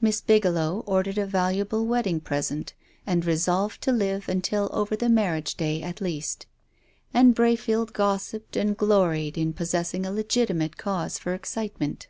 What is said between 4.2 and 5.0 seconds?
un til over